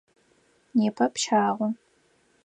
[0.77, 1.67] Непэ пщагъо.